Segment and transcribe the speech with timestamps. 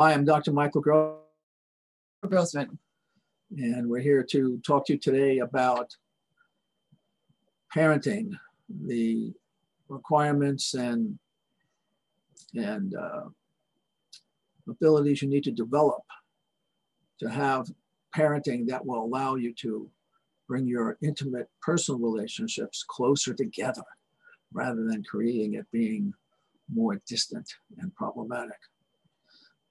[0.00, 0.50] Hi, I'm Dr.
[0.52, 0.80] Michael
[2.26, 2.78] Grossman.
[3.58, 5.94] And we're here to talk to you today about
[7.76, 8.30] parenting,
[8.86, 9.34] the
[9.90, 11.18] requirements and,
[12.54, 13.24] and uh,
[14.70, 16.00] abilities you need to develop
[17.18, 17.66] to have
[18.16, 19.86] parenting that will allow you to
[20.48, 23.84] bring your intimate personal relationships closer together
[24.50, 26.14] rather than creating it being
[26.72, 28.56] more distant and problematic.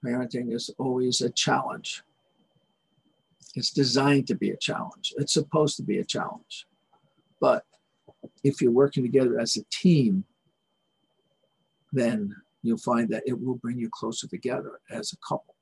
[0.05, 2.03] Parenting is always a challenge.
[3.55, 5.14] It's designed to be a challenge.
[5.17, 6.67] It's supposed to be a challenge.
[7.41, 7.66] But
[8.44, 10.23] if you're working together as a team,
[11.91, 15.56] then you'll find that it will bring you closer together as a couple.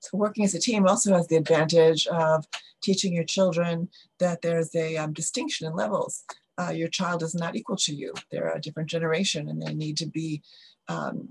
[0.00, 2.46] So, working as a team also has the advantage of
[2.82, 6.24] teaching your children that there's a um, distinction in levels.
[6.58, 8.12] Uh, your child is not equal to you.
[8.30, 10.42] They're a different generation and they need to be
[10.88, 11.30] um,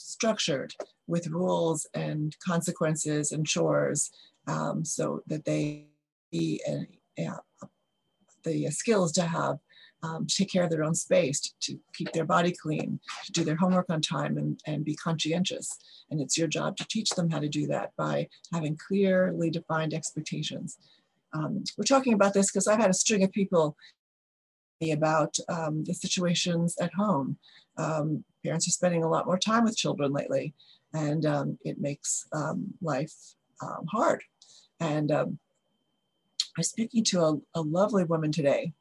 [0.00, 0.74] structured
[1.06, 4.10] with rules and consequences and chores
[4.46, 5.86] um, so that they
[6.30, 6.86] be a,
[8.44, 9.58] the skills to have
[10.02, 13.44] um, take care of their own space, to, to, keep their body clean, to do
[13.44, 15.76] their homework on time and, and be conscientious.
[16.10, 19.92] And it's your job to teach them how to do that by having clearly defined
[19.92, 20.78] expectations.
[21.34, 23.76] Um, we're talking about this because I've had a string of people
[24.90, 27.36] about um, the situations at home.
[27.80, 30.54] Um, parents are spending a lot more time with children lately,
[30.92, 33.14] and um, it makes um, life
[33.62, 34.22] um, hard.
[34.80, 35.38] And um,
[36.40, 38.72] I was speaking to a, a lovely woman today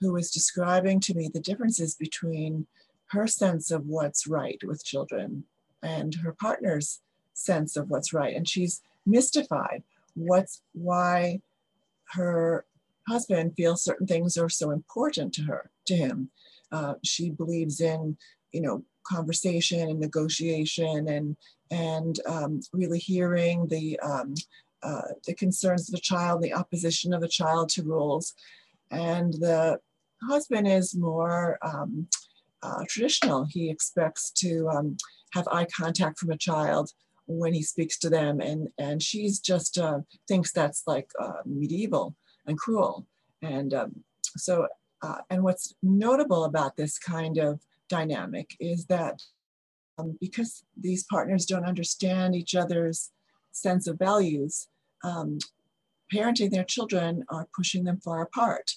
[0.00, 2.66] who was describing to me the differences between
[3.06, 5.44] her sense of what's right with children
[5.82, 7.00] and her partner's
[7.32, 8.34] sense of what's right.
[8.34, 9.82] And she's mystified
[10.16, 11.40] what's why
[12.14, 12.64] her
[13.08, 16.30] husband feels certain things are so important to her, to him.
[16.72, 18.16] Uh, she believes in,
[18.52, 21.36] you know, conversation and negotiation and
[21.70, 24.34] and um, really hearing the um,
[24.82, 28.34] uh, the concerns of the child, the opposition of the child to rules,
[28.90, 29.78] and the
[30.22, 32.06] husband is more um,
[32.62, 33.44] uh, traditional.
[33.44, 34.96] He expects to um,
[35.32, 36.92] have eye contact from a child
[37.26, 42.14] when he speaks to them, and and she's just uh, thinks that's like uh, medieval
[42.46, 43.06] and cruel,
[43.42, 44.04] and um,
[44.36, 44.66] so.
[45.02, 49.22] Uh, and what's notable about this kind of dynamic is that
[49.98, 53.10] um, because these partners don't understand each other's
[53.52, 54.68] sense of values,
[55.04, 55.38] um,
[56.12, 58.72] parenting their children are pushing them far apart.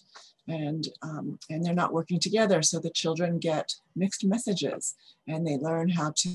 [0.47, 4.96] And um, and they're not working together so the children get mixed messages
[5.28, 6.30] and they learn how to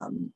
[0.00, 0.32] um,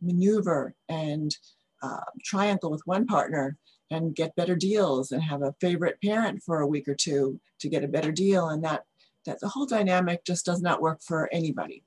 [0.00, 1.36] maneuver and
[1.82, 3.56] uh, triangle with one partner
[3.94, 7.68] and get better deals and have a favorite parent for a week or two to
[7.68, 8.84] get a better deal and that
[9.26, 11.82] that the whole dynamic just does not work for anybody.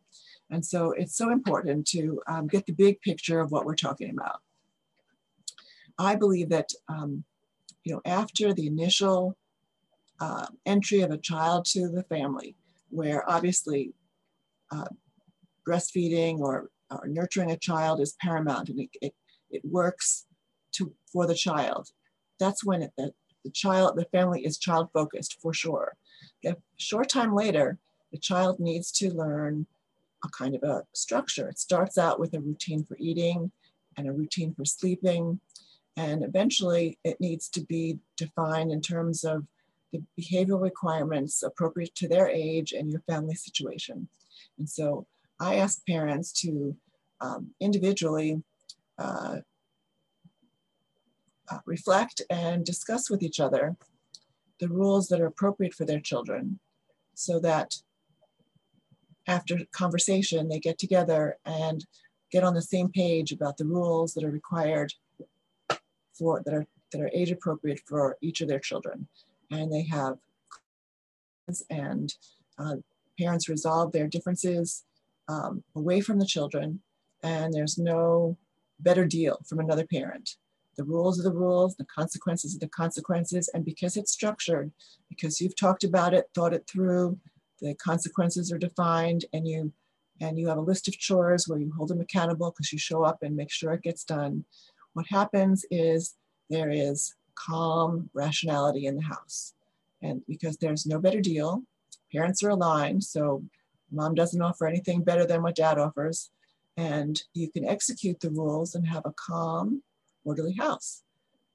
[0.50, 4.10] And so it's so important to um, get the big picture of what we're talking
[4.10, 4.40] about.
[6.00, 7.24] I believe that, um,
[7.84, 9.38] you know, after the initial
[10.20, 12.56] uh, entry of a child to the family,
[12.90, 13.94] where obviously
[14.72, 14.88] uh,
[15.68, 19.14] breastfeeding or, or, nurturing a child is paramount and it, it,
[19.52, 20.26] it works
[20.74, 21.90] to, for the child,
[22.40, 25.96] that's when it, the, the child, the family is child focused for sure.
[26.46, 27.78] A short time later,
[28.12, 29.68] the child needs to learn
[30.24, 31.48] a kind of a structure.
[31.50, 33.52] It starts out with a routine for eating
[33.98, 35.40] and a routine for sleeping.
[35.96, 39.46] And eventually it needs to be defined in terms of
[39.92, 44.08] the behavioral requirements appropriate to their age and your family situation.
[44.58, 45.08] And so
[45.40, 46.76] I ask parents to
[47.22, 48.44] um, individually
[49.00, 49.38] uh,
[51.50, 53.76] uh, reflect and discuss with each other
[54.60, 56.60] the rules that are appropriate for their children
[57.14, 57.76] so that
[59.28, 61.86] after conversation, they get together and
[62.32, 64.94] get on the same page about the rules that are required
[66.14, 69.08] for that are that are age appropriate for each of their children.
[69.52, 70.18] And they have
[71.70, 72.14] and
[72.58, 72.76] uh,
[73.20, 74.86] parents resolve their differences
[75.28, 76.82] um, away from the children,
[77.24, 78.38] and there's no
[78.80, 80.38] better deal from another parent
[80.78, 83.50] the rules are the rules, the consequences are the consequences.
[83.54, 84.72] And because it's structured,
[85.10, 87.18] because you've talked about it, thought it through,
[87.62, 89.72] the consequences are defined and you
[90.20, 93.04] and you have a list of chores where you hold them accountable because you show
[93.04, 94.44] up and make sure it gets done.
[94.94, 96.16] What happens is
[96.50, 99.54] there is calm rationality in the house.
[100.02, 101.62] And because there's no better deal,
[102.12, 103.04] parents are aligned.
[103.04, 103.44] So
[103.92, 106.32] mom doesn't offer anything better than what dad offers.
[106.78, 109.84] And you can execute the rules and have a calm,
[110.28, 111.04] orderly house.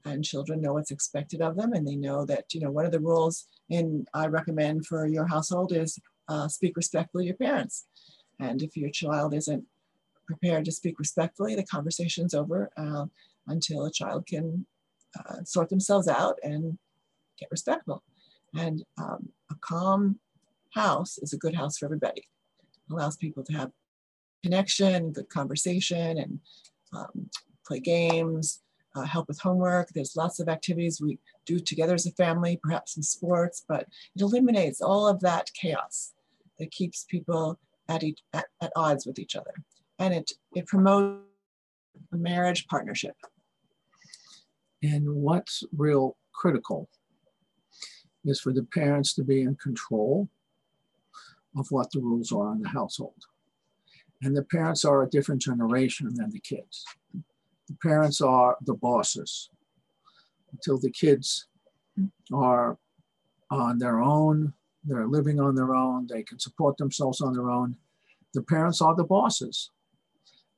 [0.04, 1.72] And children know what's expected of them.
[1.74, 5.26] And they know that, you know, one of the rules in I recommend for your
[5.26, 5.98] household is
[6.28, 7.86] uh, speak respectfully to your parents.
[8.40, 9.64] And if your child isn't
[10.26, 13.06] prepared to speak respectfully, the conversation's over uh,
[13.46, 14.66] until a child can
[15.18, 16.78] uh, sort themselves out and
[17.38, 18.02] get respectful.
[18.54, 20.18] And um, a calm
[20.74, 22.22] house is a good house for everybody.
[22.22, 23.70] It allows people to have
[24.42, 26.40] connection, good conversation, and
[26.92, 27.30] um,
[27.66, 28.61] play games,
[28.94, 29.88] uh, help with homework.
[29.88, 34.22] There's lots of activities we do together as a family, perhaps some sports, but it
[34.22, 36.12] eliminates all of that chaos
[36.58, 37.58] that keeps people
[37.88, 39.54] at, each, at, at odds with each other.
[39.98, 41.22] And it, it promotes
[42.12, 43.16] a marriage partnership.
[44.82, 46.88] And what's real critical
[48.24, 50.28] is for the parents to be in control
[51.56, 53.24] of what the rules are in the household.
[54.22, 56.84] And the parents are a different generation than the kids.
[57.68, 59.50] The parents are the bosses
[60.52, 61.46] until the kids
[62.32, 62.78] are
[63.50, 64.52] on their own,
[64.84, 67.76] they're living on their own, they can support themselves on their own.
[68.34, 69.70] The parents are the bosses.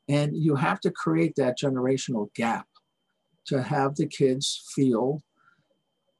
[0.08, 2.66] And you have to create that generational gap
[3.46, 5.22] to have the kids feel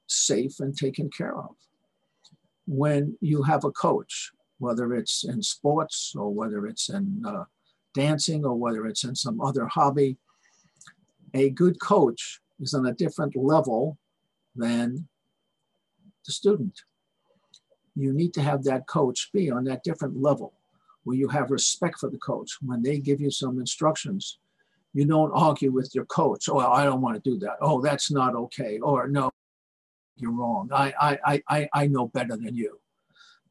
[0.06, 1.54] safe and taken care of.
[2.66, 7.44] When you have a coach, whether it's in sports or whether it's in uh,
[7.94, 10.18] dancing or whether it's in some other hobby,
[11.34, 13.98] a good coach is on a different level
[14.54, 15.08] than
[16.24, 16.80] the student.
[17.96, 20.54] You need to have that coach be on that different level
[21.02, 22.56] where you have respect for the coach.
[22.62, 24.38] When they give you some instructions,
[24.94, 26.48] you don't argue with your coach.
[26.48, 27.56] Oh, I don't want to do that.
[27.60, 28.78] Oh, that's not okay.
[28.78, 29.30] Or no,
[30.16, 30.70] you're wrong.
[30.72, 32.80] I, I, I, I know better than you.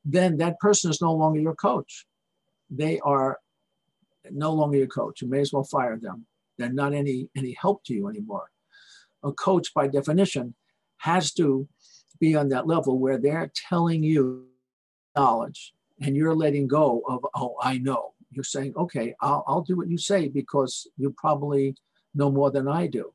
[0.06, 2.06] Then that person is no longer your coach.
[2.70, 3.40] They are
[4.32, 5.22] no longer your coach.
[5.22, 6.26] You may as well fire them.
[6.58, 8.50] They're not any, any help to you anymore.
[9.24, 10.56] A coach, by definition,
[10.98, 11.68] has to
[12.20, 14.46] be on that level where they're telling you
[15.16, 18.14] knowledge and you're letting go of, oh, I know.
[18.32, 21.76] You're saying, okay, I'll, I'll do what you say because you probably
[22.16, 23.14] know more than I do.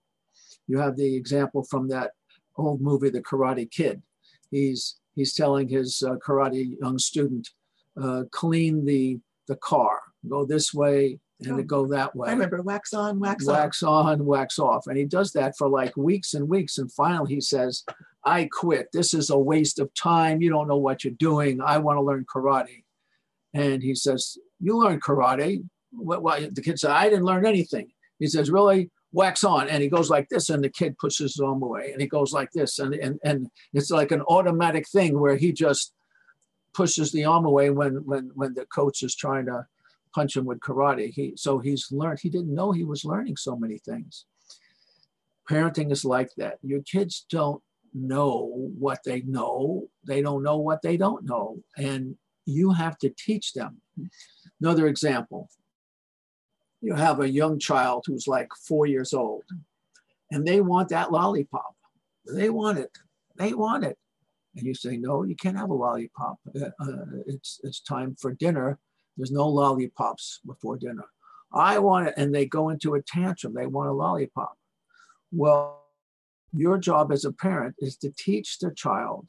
[0.66, 2.12] You have the example from that
[2.56, 4.02] old movie, The Karate Kid.
[4.50, 7.48] He's he's telling his uh, karate young student,
[8.00, 12.28] uh, clean the the car, go this way and oh, go that way.
[12.28, 14.06] I remember wax on, wax, wax off.
[14.06, 17.40] on, wax off, and he does that for like weeks and weeks, and finally he
[17.40, 17.84] says,
[18.24, 18.88] "I quit.
[18.92, 20.42] This is a waste of time.
[20.42, 21.60] You don't know what you're doing.
[21.60, 22.84] I want to learn karate."
[23.54, 27.92] And he says, "You learn karate." What, what, the kid said, "I didn't learn anything."
[28.18, 28.90] He says, "Really?
[29.12, 32.00] wax on and he goes like this and the kid pushes his arm away and
[32.02, 35.94] he goes like this and, and, and it's like an automatic thing where he just
[36.74, 39.66] pushes the arm away when, when, when the coach is trying to
[40.18, 41.10] punch him with karate.
[41.12, 44.24] He, so he's learned, he didn't know he was learning so many things.
[45.48, 46.58] Parenting is like that.
[46.62, 47.62] Your kids don't
[47.94, 49.88] know what they know.
[50.04, 51.58] They don't know what they don't know.
[51.76, 53.80] And you have to teach them.
[54.60, 55.48] Another example,
[56.80, 59.44] you have a young child who's like four years old
[60.32, 61.74] and they want that lollipop.
[62.26, 62.90] They want it.
[63.36, 63.96] They want it.
[64.56, 66.38] And you say, no, you can't have a lollipop.
[66.60, 68.78] Uh, uh, it's, it's time for dinner.
[69.18, 71.04] There's no lollipops before dinner.
[71.52, 72.14] I want it.
[72.16, 73.52] And they go into a tantrum.
[73.52, 74.56] They want a lollipop.
[75.30, 75.84] Well,
[76.54, 79.28] your job as a parent is to teach the child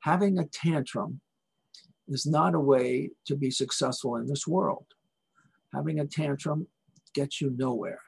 [0.00, 1.20] having a tantrum
[2.08, 4.84] is not a way to be successful in this world
[5.74, 6.66] having a tantrum
[7.14, 8.00] gets you nowhere.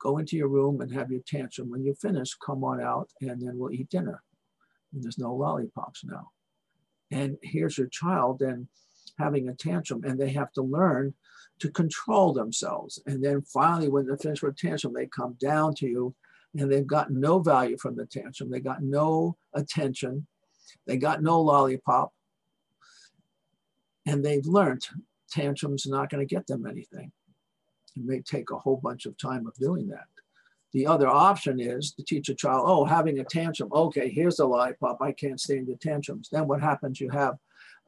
[0.00, 1.70] Go into your room and have your tantrum.
[1.70, 4.22] When you finish, come on out and then we'll eat dinner.
[4.92, 6.30] And there's no lollipops now.
[7.10, 8.68] And here's your child then
[9.18, 11.14] having a tantrum and they have to learn
[11.58, 13.00] to control themselves.
[13.06, 16.14] And then finally, when they're finished with tantrum, they come down to you
[16.58, 18.50] and they've got no value from the tantrum.
[18.50, 20.26] They got no attention.
[20.86, 22.12] They got no lollipop.
[24.06, 24.86] And they've learned
[25.30, 27.12] tantrums not going to get them anything.
[27.96, 30.06] It may take a whole bunch of time of doing that.
[30.72, 33.70] The other option is to teach a child, oh, having a tantrum.
[33.72, 35.00] Okay, here's a lollipop.
[35.00, 36.28] I can't stand your tantrums.
[36.30, 37.00] Then what happens?
[37.00, 37.36] You have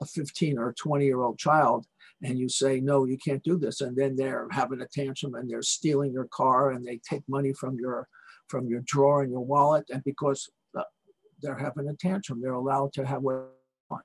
[0.01, 1.87] a 15 or 20 year old child
[2.23, 3.81] and you say, no, you can't do this.
[3.81, 7.53] And then they're having a tantrum and they're stealing your car and they take money
[7.53, 8.09] from your
[8.49, 9.85] from your drawer and your wallet.
[9.91, 10.83] And because uh,
[11.43, 14.05] they're having a tantrum, they're allowed to have what they want.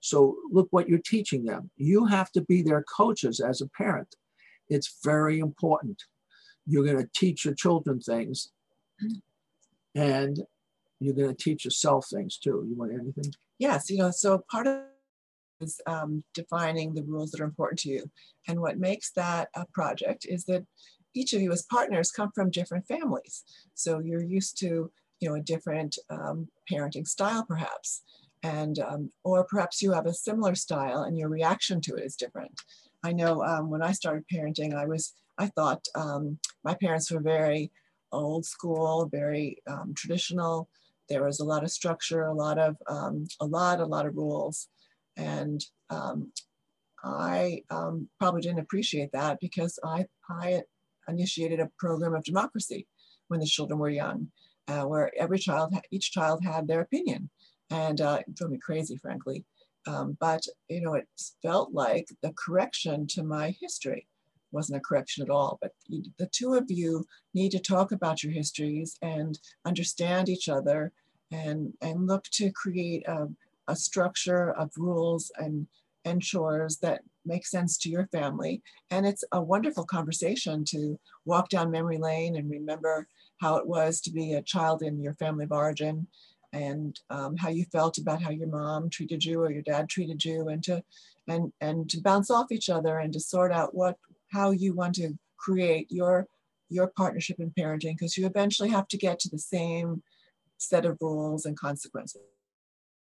[0.00, 1.70] So look what you're teaching them.
[1.76, 4.16] You have to be their coaches as a parent.
[4.68, 6.02] It's very important.
[6.66, 8.52] You're going to teach your children things
[9.94, 10.40] and
[11.00, 12.64] you're going to teach yourself things too.
[12.68, 13.32] You want anything?
[13.58, 14.82] Yes, you know, so part of
[15.60, 18.10] is um, defining the rules that are important to you.
[18.46, 20.64] And what makes that a project is that
[21.14, 23.44] each of you as partners come from different families.
[23.74, 28.02] So you're used to, you know, a different um, parenting style perhaps.
[28.42, 32.14] And, um, or perhaps you have a similar style and your reaction to it is
[32.14, 32.52] different.
[33.04, 37.20] I know um, when I started parenting, I was, I thought um, my parents were
[37.20, 37.72] very
[38.12, 40.68] old school, very um, traditional.
[41.08, 44.68] There was a lot of structure, a lot of, a lot, a lot of rules.
[45.18, 46.32] And um,
[47.04, 50.62] I um, probably didn't appreciate that because I, I
[51.08, 52.86] initiated a program of democracy
[53.26, 54.28] when the children were young,
[54.68, 57.28] uh, where every child, each child had their opinion.
[57.70, 59.44] And uh, it drove me crazy, frankly.
[59.86, 61.08] Um, but, you know, it
[61.42, 64.06] felt like the correction to my history
[64.50, 65.58] wasn't a correction at all.
[65.60, 65.72] But
[66.18, 70.92] the two of you need to talk about your histories and understand each other
[71.30, 73.28] and, and look to create a,
[73.68, 75.66] a structure of rules and,
[76.04, 78.62] and chores that make sense to your family.
[78.90, 83.06] And it's a wonderful conversation to walk down memory lane and remember
[83.40, 86.08] how it was to be a child in your family of origin
[86.52, 90.24] and um, how you felt about how your mom treated you or your dad treated
[90.24, 90.82] you and to
[91.28, 93.98] and and to bounce off each other and to sort out what
[94.32, 96.26] how you want to create your
[96.70, 100.02] your partnership in parenting because you eventually have to get to the same
[100.56, 102.22] set of rules and consequences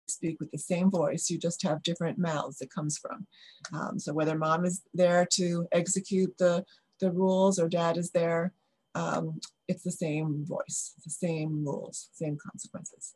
[0.08, 3.26] speak with the same voice, you just have different mouths it comes from.
[3.74, 6.66] Um, so whether mom is there to execute the,
[7.00, 8.54] the rules or dad is there,
[8.94, 13.16] um, it's the same voice, the same rules, same consequences.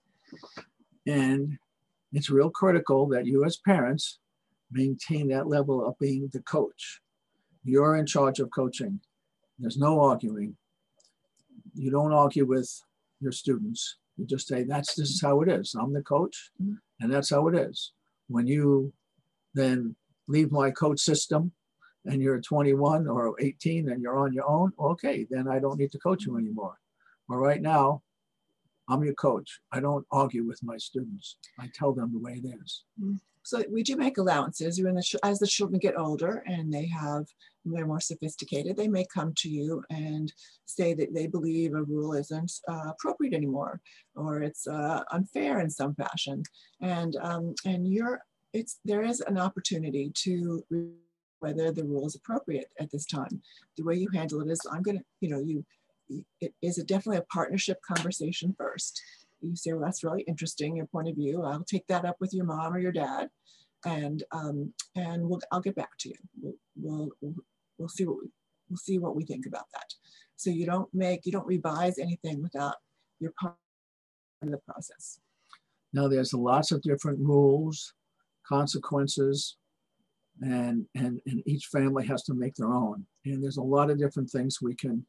[1.07, 1.57] And
[2.11, 4.19] it's real critical that you as parents
[4.71, 7.01] maintain that level of being the coach.
[7.63, 8.99] You're in charge of coaching.
[9.57, 10.55] There's no arguing.
[11.73, 12.69] You don't argue with
[13.19, 13.97] your students.
[14.19, 15.73] You just say, that's this is how it is.
[15.79, 16.73] I'm the coach, mm-hmm.
[16.99, 17.93] and that's how it is.
[18.27, 18.91] When you
[19.53, 19.95] then
[20.27, 21.53] leave my coach system
[22.05, 25.91] and you're 21 or 18 and you're on your own, okay, then I don't need
[25.93, 26.75] to coach you anymore.
[27.27, 28.03] But right now,
[28.89, 29.59] I'm your coach.
[29.71, 31.37] I don't argue with my students.
[31.59, 32.83] I tell them the way it is.
[33.01, 33.15] Mm-hmm.
[33.43, 34.75] So we do make allowances.
[34.77, 37.25] The, as the children get older and they have,
[37.65, 40.31] they're more sophisticated, they may come to you and
[40.65, 43.79] say that they believe a rule isn't uh, appropriate anymore,
[44.15, 46.43] or it's uh, unfair in some fashion.
[46.81, 48.19] And um, and you're,
[48.53, 50.63] it's there is an opportunity to
[51.39, 53.41] whether the rule is appropriate at this time.
[53.77, 55.65] The way you handle it is, I'm to, you know, you,
[56.41, 59.01] it is a definitely a partnership conversation first
[59.41, 61.43] you say, well, that's really interesting, your point of view.
[61.43, 63.29] I'll take that up with your mom or your dad,
[63.85, 66.15] and um, and we'll, I'll get back to you.
[66.75, 67.35] We'll, we'll,
[67.77, 68.29] we'll see what we,
[68.69, 69.93] we'll see what we think about that.
[70.35, 72.75] So you don't make, you don't revise anything without
[73.19, 73.55] your part
[74.41, 75.19] of the process.
[75.93, 77.93] Now there's lots of different rules,
[78.47, 79.57] consequences,
[80.41, 83.05] and, and, and each family has to make their own.
[83.25, 85.05] And there's a lot of different things we can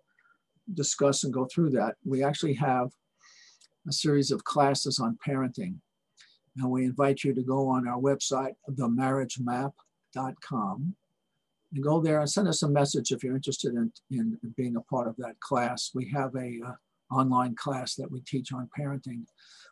[0.74, 1.94] discuss and go through that.
[2.04, 2.90] We actually have
[3.88, 5.76] a series of classes on parenting.
[6.56, 10.94] And we invite you to go on our website, themarriagemap.com,
[11.72, 14.80] and go there and send us a message if you're interested in, in being a
[14.82, 15.92] part of that class.
[15.94, 16.72] We have a uh,
[17.14, 19.24] online class that we teach on parenting.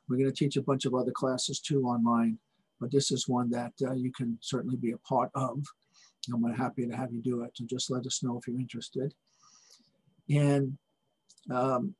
[0.09, 2.39] We're going to teach a bunch of other classes too online,
[2.81, 5.65] but this is one that uh, you can certainly be a part of.
[6.29, 7.51] And we're happy to have you do it.
[7.55, 9.13] So just let us know if you're interested.
[10.31, 10.79] And
[11.53, 11.95] um,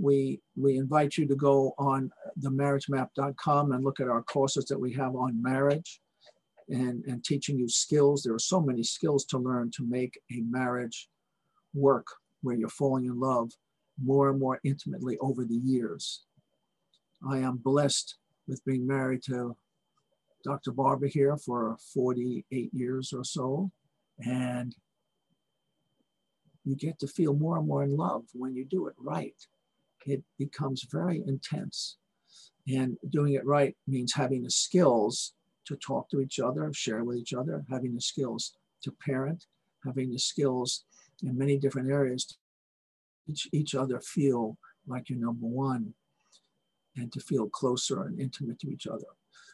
[0.00, 4.92] we we invite you to go on themarriagemap.com and look at our courses that we
[4.92, 6.00] have on marriage
[6.68, 8.22] and, and teaching you skills.
[8.22, 11.08] There are so many skills to learn to make a marriage
[11.74, 12.06] work
[12.42, 13.50] where you're falling in love
[14.02, 16.24] more and more intimately over the years.
[17.28, 18.16] I am blessed
[18.48, 19.56] with being married to
[20.44, 20.72] Dr.
[20.72, 23.70] Barbara here for 48 years or so.
[24.24, 24.74] And
[26.64, 29.36] you get to feel more and more in love when you do it right
[30.06, 31.96] it becomes very intense.
[32.68, 35.34] And doing it right means having the skills
[35.66, 39.46] to talk to each other, share with each other, having the skills to parent,
[39.84, 40.84] having the skills
[41.22, 42.34] in many different areas to
[43.28, 44.56] each, each other feel
[44.86, 45.94] like you're number one
[46.96, 49.06] and to feel closer and intimate to each other.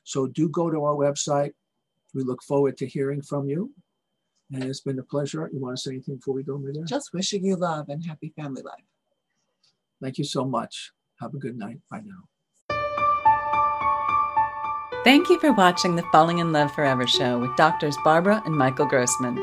[0.05, 1.53] So do go to our website.
[2.15, 3.73] We look forward to hearing from you.
[4.53, 5.49] And it's been a pleasure.
[5.53, 6.83] You want to say anything before we go, Mida?
[6.85, 8.85] Just wishing you love and happy family life.
[10.03, 10.93] Thank you so much.
[11.21, 11.79] Have a good night.
[11.91, 12.25] Bye now.
[15.05, 18.87] Thank you for watching the Falling in Love Forever show with doctors Barbara and Michael
[18.87, 19.37] Grossman.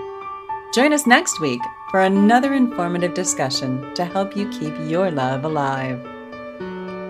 [0.73, 6.03] Join us next week for another informative discussion to help you keep your love alive.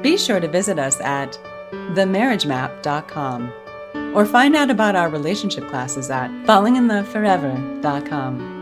[0.02, 1.38] Be sure to visit us at
[1.72, 3.52] themarriagemap.com
[4.18, 8.57] or find out about our relationship classes at fallinginloveforever.com.